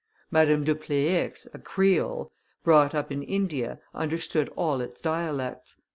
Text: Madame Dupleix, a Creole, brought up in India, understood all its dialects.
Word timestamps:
Madame 0.31 0.63
Dupleix, 0.63 1.45
a 1.53 1.59
Creole, 1.59 2.31
brought 2.63 2.95
up 2.95 3.11
in 3.11 3.21
India, 3.21 3.77
understood 3.93 4.49
all 4.55 4.81
its 4.81 4.99
dialects. 4.99 5.79